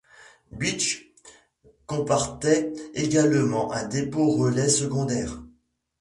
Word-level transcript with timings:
Bitche 0.51 1.13
comportait 1.85 2.73
également 2.95 3.71
un 3.71 3.85
dépôt-relais 3.85 4.67
secondaire. 4.67 5.43